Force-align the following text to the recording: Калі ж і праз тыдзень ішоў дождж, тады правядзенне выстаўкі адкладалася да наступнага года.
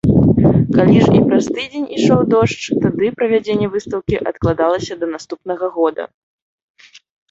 Калі 0.77 0.95
ж 1.05 1.07
і 1.19 1.21
праз 1.27 1.49
тыдзень 1.57 1.85
ішоў 1.99 2.25
дождж, 2.33 2.63
тады 2.87 3.13
правядзенне 3.21 3.67
выстаўкі 3.77 4.21
адкладалася 4.35 4.93
да 5.05 5.15
наступнага 5.17 5.75
года. 5.81 6.13